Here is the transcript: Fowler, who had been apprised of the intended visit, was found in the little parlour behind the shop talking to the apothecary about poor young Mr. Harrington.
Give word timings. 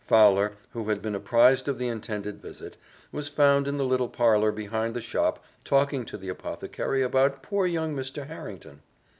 Fowler, 0.03 0.53
who 0.71 0.89
had 0.89 0.99
been 0.99 1.13
apprised 1.13 1.67
of 1.67 1.77
the 1.77 1.87
intended 1.87 2.41
visit, 2.41 2.75
was 3.11 3.27
found 3.27 3.67
in 3.67 3.77
the 3.77 3.85
little 3.85 4.09
parlour 4.09 4.51
behind 4.51 4.95
the 4.95 4.99
shop 4.99 5.45
talking 5.63 6.05
to 6.05 6.17
the 6.17 6.27
apothecary 6.29 7.03
about 7.03 7.43
poor 7.43 7.67
young 7.67 7.95
Mr. 7.95 8.25
Harrington. 8.25 8.81